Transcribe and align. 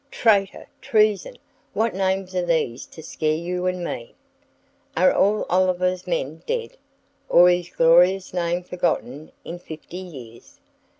Traitor! 0.09 0.65
treason! 0.81 1.37
what 1.73 1.93
names 1.93 2.33
are 2.33 2.43
these 2.43 2.87
to 2.87 3.03
scare 3.03 3.35
you 3.35 3.67
and 3.67 3.83
me? 3.83 4.15
Are 4.97 5.13
all 5.13 5.45
Oliver's 5.47 6.07
men 6.07 6.41
dead, 6.47 6.75
or 7.29 7.47
his 7.51 7.69
glorious 7.69 8.33
name 8.33 8.63
forgotten 8.63 9.31
in 9.45 9.59
fifty 9.59 9.97
years? 9.97 10.59